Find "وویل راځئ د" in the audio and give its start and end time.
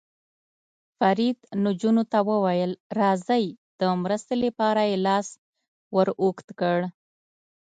2.29-3.81